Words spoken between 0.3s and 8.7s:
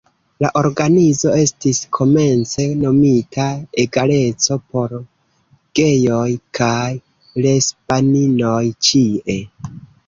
La organizo estis komence nomita "Egaleco por gejoj kaj lesbaninoj